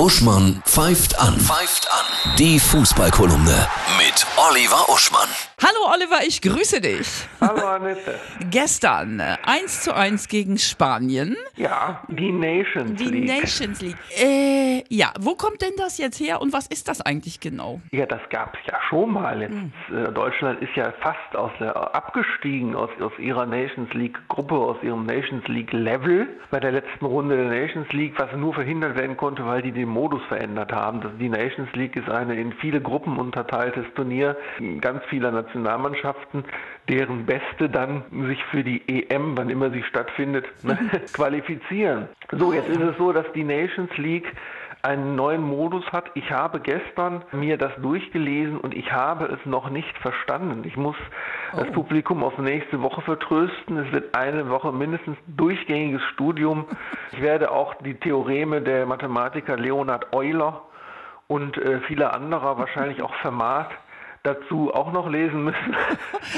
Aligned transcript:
Uschmann 0.00 0.62
pfeift 0.64 1.20
an. 1.20 1.34
Pfeift 1.38 1.86
an. 1.92 2.34
Die 2.38 2.58
Fußballkolumne 2.58 3.68
mit 3.98 4.26
Oliver 4.38 4.88
Uschmann. 4.88 5.28
Hallo 5.62 5.92
Oliver, 5.94 6.26
ich 6.26 6.40
grüße 6.40 6.80
dich. 6.80 7.06
Hallo 7.38 7.66
Annette. 7.66 8.18
Gestern 8.50 9.20
äh, 9.20 9.36
1 9.44 9.82
zu 9.82 9.94
1 9.94 10.28
gegen 10.28 10.56
Spanien. 10.56 11.36
Ja, 11.56 12.02
die 12.08 12.32
Nations 12.32 12.98
Die 12.98 13.04
League. 13.04 13.26
Nations 13.26 13.82
League. 13.82 13.96
Äh, 14.18 14.84
ja, 14.88 15.12
wo 15.20 15.34
kommt 15.34 15.60
denn 15.60 15.74
das 15.76 15.98
jetzt 15.98 16.18
her 16.18 16.40
und 16.40 16.54
was 16.54 16.66
ist 16.68 16.88
das 16.88 17.02
eigentlich 17.02 17.38
genau? 17.40 17.82
ja, 17.92 18.06
das 18.06 18.22
gab 18.30 18.54
es 18.54 18.72
ja 18.72 18.78
schon 18.88 19.12
mal. 19.12 19.42
Jetzt, 19.42 19.54
äh, 19.94 20.10
Deutschland 20.12 20.62
ist 20.62 20.74
ja 20.76 20.94
fast 21.02 21.36
aus 21.36 21.52
der, 21.60 21.76
abgestiegen 21.94 22.74
aus, 22.74 22.88
aus 23.02 23.12
ihrer 23.18 23.44
Nations 23.44 23.92
League 23.92 24.18
Gruppe, 24.28 24.54
aus 24.54 24.78
ihrem 24.82 25.04
Nations 25.04 25.46
League 25.48 25.74
Level 25.74 26.26
bei 26.50 26.58
der 26.58 26.72
letzten 26.72 27.04
Runde 27.04 27.36
der 27.36 27.50
Nations 27.50 27.92
League, 27.92 28.14
was 28.16 28.32
nur 28.34 28.54
verhindert 28.54 28.96
werden 28.96 29.18
konnte, 29.18 29.44
weil 29.44 29.60
die 29.60 29.72
den 29.72 29.89
Modus 29.90 30.22
verändert 30.28 30.72
haben. 30.72 31.00
Die 31.18 31.28
Nations 31.28 31.70
League 31.74 31.96
ist 31.96 32.08
eine 32.08 32.34
in 32.34 32.52
viele 32.54 32.80
Gruppen 32.80 33.18
unterteiltes 33.18 33.84
Turnier 33.94 34.36
ganz 34.80 35.04
vieler 35.06 35.30
Nationalmannschaften, 35.30 36.44
deren 36.88 37.26
Beste 37.26 37.68
dann 37.68 38.04
sich 38.26 38.42
für 38.44 38.64
die 38.64 38.82
EM, 38.88 39.36
wann 39.36 39.50
immer 39.50 39.70
sie 39.70 39.82
stattfindet, 39.82 40.46
qualifizieren. 41.12 42.08
So, 42.32 42.52
jetzt 42.52 42.68
ist 42.68 42.80
es 42.80 42.96
so, 42.96 43.12
dass 43.12 43.26
die 43.32 43.44
Nations 43.44 43.96
League 43.96 44.32
einen 44.82 45.14
neuen 45.16 45.42
Modus 45.42 45.84
hat. 45.92 46.10
Ich 46.14 46.30
habe 46.30 46.60
gestern 46.60 47.22
mir 47.32 47.58
das 47.58 47.72
durchgelesen 47.82 48.58
und 48.58 48.74
ich 48.74 48.90
habe 48.92 49.26
es 49.26 49.38
noch 49.44 49.68
nicht 49.70 49.96
verstanden. 49.98 50.62
Ich 50.66 50.76
muss 50.76 50.96
das 51.54 51.70
Publikum 51.72 52.24
auf 52.24 52.38
nächste 52.38 52.80
Woche 52.80 53.02
vertrösten. 53.02 53.76
Es 53.78 53.92
wird 53.92 54.14
eine 54.16 54.48
Woche 54.48 54.72
mindestens 54.72 55.16
durchgängiges 55.26 56.02
Studium. 56.14 56.64
Ich 57.12 57.20
werde 57.20 57.50
auch 57.50 57.74
die 57.82 57.94
Theoreme 57.94 58.62
der 58.62 58.86
Mathematiker 58.86 59.56
Leonhard 59.56 60.12
Euler 60.14 60.62
und 61.28 61.56
äh, 61.58 61.80
viele 61.86 62.12
anderer, 62.12 62.58
wahrscheinlich 62.58 63.02
auch 63.02 63.14
Fermat, 63.16 63.70
dazu 64.22 64.72
auch 64.74 64.92
noch 64.92 65.08
lesen 65.08 65.44
müssen. 65.44 65.76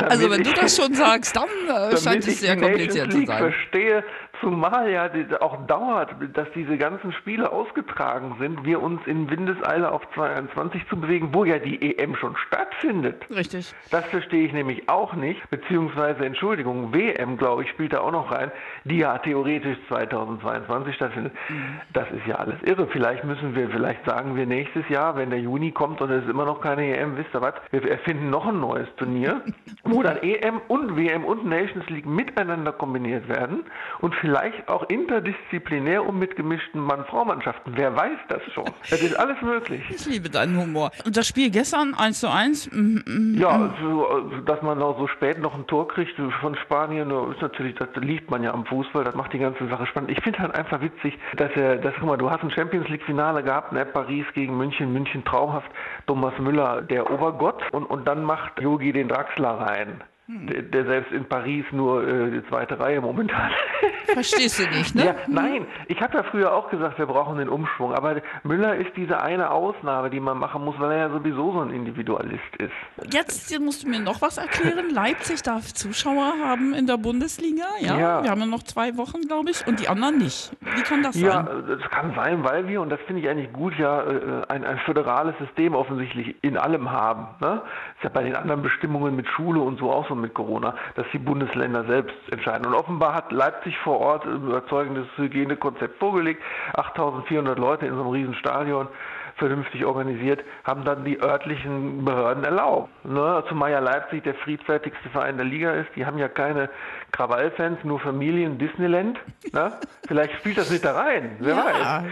Also 0.08 0.30
wenn 0.30 0.42
du 0.42 0.50
ich- 0.50 0.58
das 0.58 0.76
schon 0.76 0.94
sagst, 0.94 1.36
dann 1.36 1.48
äh, 1.68 1.96
scheint 1.96 2.24
ich 2.26 2.34
es 2.34 2.40
sehr 2.40 2.56
kompliziert 2.56 3.12
zu 3.12 3.24
sein. 3.26 3.38
verstehe, 3.38 4.04
zumal 4.40 4.90
ja 4.90 5.08
auch 5.40 5.66
dauert, 5.66 6.14
dass 6.34 6.50
diese 6.54 6.76
ganzen 6.76 7.12
Spiele 7.12 7.52
ausgetragen 7.52 8.36
sind, 8.38 8.64
wir 8.64 8.82
uns 8.82 9.00
in 9.06 9.30
Windeseile 9.30 9.92
auf 9.92 10.02
22 10.14 10.88
zu 10.88 10.96
bewegen, 10.96 11.30
wo 11.32 11.44
ja 11.44 11.58
die 11.58 11.96
EM 11.96 12.16
schon 12.16 12.36
stattfindet. 12.36 13.24
Richtig. 13.30 13.74
Das 13.90 14.04
verstehe 14.06 14.46
ich 14.46 14.52
nämlich 14.52 14.88
auch 14.88 15.14
nicht, 15.14 15.48
beziehungsweise, 15.50 16.24
Entschuldigung, 16.24 16.92
WM, 16.94 17.36
glaube 17.36 17.64
ich, 17.64 17.70
spielt 17.70 17.92
da 17.92 18.00
auch 18.00 18.12
noch 18.12 18.32
rein, 18.32 18.50
die 18.84 18.98
ja 18.98 19.18
theoretisch 19.18 19.78
2022 19.88 20.94
stattfindet. 20.94 21.32
Mhm. 21.48 21.80
Das 21.92 22.10
ist 22.10 22.26
ja 22.26 22.36
alles 22.36 22.56
irre. 22.62 22.86
Vielleicht 22.88 23.24
müssen 23.24 23.54
wir, 23.54 23.68
vielleicht 23.68 24.04
sagen 24.06 24.36
wir 24.36 24.46
nächstes 24.46 24.88
Jahr, 24.88 25.16
wenn 25.16 25.30
der 25.30 25.40
Juni 25.40 25.72
kommt 25.72 26.00
und 26.00 26.10
es 26.10 26.24
ist 26.24 26.30
immer 26.30 26.46
noch 26.46 26.60
keine 26.60 26.96
EM, 26.96 27.16
wisst 27.16 27.34
ihr 27.34 27.40
was, 27.40 27.54
wir 27.70 27.88
erfinden 27.90 28.30
noch 28.30 28.46
ein 28.46 28.60
neues 28.60 28.88
Turnier, 28.96 29.42
wo 29.84 30.02
dann 30.02 30.16
EM 30.22 30.60
und 30.68 30.96
WM 30.96 31.24
und 31.24 31.44
Nations 31.44 31.88
League 31.90 32.06
miteinander 32.06 32.72
kombiniert 32.72 33.28
werden 33.28 33.64
und 34.00 34.14
vielleicht 34.14 34.29
auch 34.66 34.88
interdisziplinär 34.88 36.04
und 36.04 36.18
mit 36.18 36.36
gemischten 36.36 36.80
Mann-Frau-Mannschaften. 36.80 37.72
Wer 37.76 37.94
weiß 37.96 38.18
das 38.28 38.42
schon? 38.52 38.64
Das 38.88 39.02
ist 39.02 39.14
alles 39.18 39.40
möglich. 39.42 39.82
Ich 39.90 40.06
liebe 40.06 40.28
deinen 40.30 40.58
Humor. 40.58 40.90
Und 41.04 41.16
das 41.16 41.26
Spiel 41.26 41.50
gestern 41.50 41.94
1 41.94 42.20
zu 42.20 42.30
1, 42.30 42.72
mhm, 42.72 43.02
mhm. 43.06 43.34
Ja, 43.38 43.74
so, 43.80 44.06
äh, 44.08 44.42
dass 44.44 44.62
man 44.62 44.80
auch 44.82 44.98
so 44.98 45.06
spät 45.08 45.40
noch 45.40 45.54
ein 45.54 45.66
Tor 45.66 45.88
kriegt 45.88 46.14
von 46.40 46.54
Spanien, 46.56 47.10
ist 47.32 47.42
natürlich, 47.42 47.74
das 47.76 47.88
liebt 47.96 48.30
man 48.30 48.42
ja 48.42 48.52
am 48.52 48.64
Fußball, 48.66 49.04
das 49.04 49.14
macht 49.14 49.32
die 49.32 49.38
ganze 49.38 49.66
Sache 49.68 49.86
spannend. 49.86 50.10
Ich 50.10 50.22
finde 50.22 50.38
halt 50.38 50.54
einfach 50.54 50.80
witzig, 50.80 51.18
dass 51.36 51.50
er, 51.54 51.76
dass, 51.76 51.94
guck 51.98 52.08
mal, 52.08 52.16
du 52.16 52.30
hast 52.30 52.42
ein 52.42 52.50
Champions 52.50 52.88
League 52.88 53.04
Finale 53.04 53.42
gehabt, 53.42 53.72
ne, 53.72 53.84
Paris 53.84 54.26
gegen 54.34 54.56
München, 54.56 54.92
München 54.92 55.24
traumhaft, 55.24 55.70
Thomas 56.06 56.34
Müller, 56.38 56.82
der 56.82 57.10
Obergott, 57.10 57.62
und, 57.72 57.84
und 57.84 58.06
dann 58.06 58.24
macht 58.24 58.60
Yogi 58.60 58.92
den 58.92 59.08
Draxler 59.08 59.60
rein. 59.60 60.02
Der, 60.46 60.62
der 60.62 60.84
selbst 60.84 61.12
in 61.12 61.24
Paris 61.24 61.64
nur 61.72 62.06
äh, 62.06 62.30
die 62.30 62.46
zweite 62.48 62.78
Reihe 62.78 63.00
momentan. 63.00 63.50
verstehst 64.12 64.58
du 64.58 64.66
nicht, 64.76 64.94
ne? 64.94 65.06
Ja, 65.06 65.14
nein, 65.28 65.66
ich 65.88 66.00
habe 66.00 66.18
ja 66.18 66.22
früher 66.24 66.52
auch 66.52 66.70
gesagt, 66.70 66.98
wir 66.98 67.06
brauchen 67.06 67.38
den 67.38 67.48
Umschwung, 67.48 67.94
aber 67.94 68.16
Müller 68.42 68.76
ist 68.76 68.90
diese 68.96 69.20
eine 69.22 69.50
Ausnahme, 69.50 70.10
die 70.10 70.20
man 70.20 70.38
machen 70.38 70.64
muss, 70.64 70.78
weil 70.78 70.92
er 70.92 70.98
ja 70.98 71.10
sowieso 71.10 71.52
so 71.52 71.60
ein 71.60 71.70
Individualist 71.70 72.56
ist. 72.58 73.12
Jetzt 73.12 73.58
musst 73.60 73.84
du 73.84 73.88
mir 73.88 74.00
noch 74.00 74.20
was 74.22 74.38
erklären. 74.38 74.90
Leipzig 74.90 75.42
darf 75.42 75.72
Zuschauer 75.72 76.34
haben 76.44 76.74
in 76.74 76.86
der 76.86 76.96
Bundesliga, 76.96 77.64
ja? 77.80 77.98
Ja. 77.98 78.22
Wir 78.22 78.30
haben 78.30 78.40
ja 78.40 78.46
noch 78.46 78.62
zwei 78.62 78.96
Wochen, 78.96 79.22
glaube 79.22 79.50
ich, 79.50 79.66
und 79.66 79.80
die 79.80 79.88
anderen 79.88 80.18
nicht. 80.18 80.52
Wie 80.60 80.82
kann 80.82 81.02
das 81.02 81.18
Ja, 81.20 81.44
sein? 81.44 81.64
das 81.68 81.90
kann 81.90 82.14
sein, 82.14 82.44
weil 82.44 82.68
wir, 82.68 82.80
und 82.80 82.90
das 82.90 83.00
finde 83.06 83.22
ich 83.22 83.28
eigentlich 83.28 83.52
gut, 83.52 83.74
ja 83.78 84.02
äh, 84.02 84.42
ein, 84.48 84.64
ein 84.64 84.78
föderales 84.78 85.34
System 85.38 85.74
offensichtlich 85.74 86.36
in 86.42 86.56
allem 86.56 86.90
haben. 86.90 87.28
Ne? 87.40 87.62
Ist 87.96 88.04
ja 88.04 88.10
bei 88.10 88.22
den 88.22 88.36
anderen 88.36 88.62
Bestimmungen 88.62 89.16
mit 89.16 89.26
Schule 89.28 89.60
und 89.60 89.78
so 89.78 89.90
auch 89.90 90.08
so 90.08 90.14
mit 90.20 90.34
Corona, 90.34 90.74
dass 90.94 91.06
die 91.12 91.18
Bundesländer 91.18 91.84
selbst 91.84 92.16
entscheiden. 92.30 92.66
Und 92.66 92.74
offenbar 92.74 93.14
hat 93.14 93.32
Leipzig 93.32 93.76
vor 93.78 93.98
Ort 94.00 94.24
ein 94.24 94.36
überzeugendes 94.48 95.06
Hygienekonzept 95.16 95.98
vorgelegt. 95.98 96.42
8400 96.74 97.58
Leute 97.58 97.86
in 97.86 97.94
so 97.94 98.00
einem 98.00 98.10
riesen 98.10 98.34
Stadion 98.34 98.88
vernünftig 99.36 99.86
organisiert, 99.86 100.44
haben 100.64 100.84
dann 100.84 101.04
die 101.04 101.18
örtlichen 101.20 102.04
Behörden 102.04 102.44
erlaubt. 102.44 102.90
Ne? 103.06 103.42
Zumal 103.48 103.70
ja 103.70 103.78
Leipzig 103.78 104.22
der 104.24 104.34
friedfertigste 104.34 105.08
Verein 105.08 105.36
der 105.38 105.46
Liga 105.46 105.72
ist. 105.72 105.88
Die 105.96 106.04
haben 106.04 106.18
ja 106.18 106.28
keine 106.28 106.68
Krawallfans, 107.12 107.82
nur 107.84 108.00
Familien, 108.00 108.58
Disneyland. 108.58 109.18
Ne? 109.52 109.72
Vielleicht 110.06 110.34
spielt 110.34 110.58
das 110.58 110.70
mit 110.70 110.84
da 110.84 110.92
rein, 110.92 111.36
wer 111.40 111.54
Ja. 111.56 111.64
weiß. 111.64 112.04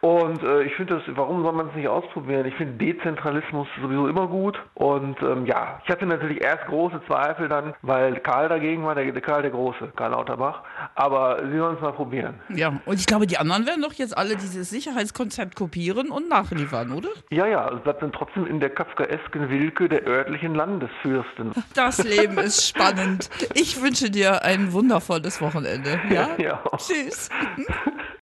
Und 0.00 0.42
äh, 0.42 0.62
ich 0.62 0.74
finde 0.74 0.96
das, 0.96 1.16
warum 1.16 1.42
soll 1.42 1.52
man 1.52 1.68
es 1.68 1.74
nicht 1.74 1.88
ausprobieren? 1.88 2.46
Ich 2.46 2.54
finde 2.54 2.84
Dezentralismus 2.84 3.66
sowieso 3.80 4.08
immer 4.08 4.26
gut. 4.26 4.58
Und 4.74 5.20
ähm, 5.22 5.46
ja, 5.46 5.80
ich 5.84 5.90
hatte 5.90 6.06
natürlich 6.06 6.42
erst 6.42 6.66
große 6.66 7.00
Zweifel 7.06 7.48
dann, 7.48 7.74
weil 7.82 8.20
Karl 8.20 8.48
dagegen 8.48 8.84
war, 8.84 8.94
der, 8.94 9.10
der 9.10 9.22
Karl 9.22 9.42
der 9.42 9.50
Große, 9.50 9.92
Karl 9.96 10.12
Lauterbach. 10.12 10.62
Aber 10.94 11.42
sie 11.50 11.56
sollen 11.56 11.76
es 11.76 11.80
mal 11.80 11.92
probieren. 11.92 12.34
Ja, 12.48 12.80
und 12.84 13.00
ich 13.00 13.06
glaube, 13.06 13.26
die 13.26 13.38
anderen 13.38 13.66
werden 13.66 13.82
doch 13.82 13.94
jetzt 13.94 14.16
alle 14.16 14.36
dieses 14.36 14.70
Sicherheitskonzept 14.70 15.56
kopieren 15.56 16.10
und 16.10 16.28
nachliefern, 16.28 16.92
oder? 16.92 17.08
Ja, 17.30 17.46
ja, 17.46 17.70
es 17.72 17.80
bleibt 17.82 18.02
dann 18.02 18.12
trotzdem 18.12 18.46
in 18.46 18.60
der 18.60 18.70
kafkaesken 18.70 19.50
Wilke 19.50 19.88
der 19.88 20.06
örtlichen 20.06 20.54
Landesfürsten. 20.54 21.52
Das 21.74 22.02
Leben 22.04 22.38
ist 22.38 22.68
spannend. 22.68 23.30
Ich 23.54 23.82
wünsche 23.82 24.10
dir 24.10 24.42
ein 24.44 24.72
wundervolles 24.72 25.40
Wochenende. 25.40 26.00
Ja? 26.10 26.28
Ja. 26.38 26.60
Tschüss. 26.76 27.30